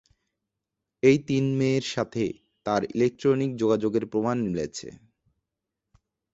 এই 1.03 1.17
তিন 1.27 1.45
মেয়ের 1.57 1.85
সাথে 1.93 2.23
তার 2.65 2.81
ইলেকট্রনিক 2.95 3.51
যোগাযোগের 3.55 4.05
প্রমাণ 4.05 4.37
মিলেছে। 4.45 4.87